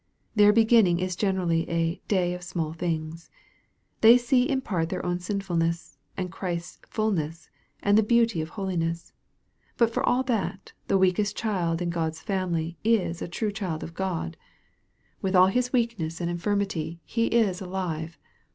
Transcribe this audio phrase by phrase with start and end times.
[0.33, 3.29] Their be ginning is generally a" day of small things."
[4.01, 7.51] They see in part their own sinfulness, and Christ's fulness,
[7.83, 9.13] and the beauty of holiness.
[9.77, 13.93] But for all that, the weakest child in God's family is a true child of
[13.93, 14.37] God.
[15.21, 15.73] With all his T6 EXPOSITOKT THOUGHTS.
[15.73, 18.17] weakness and infirmity he is alive.